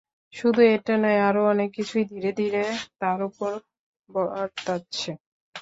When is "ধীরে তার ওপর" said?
2.39-3.51